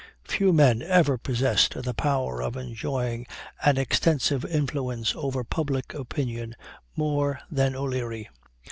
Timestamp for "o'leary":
7.75-8.27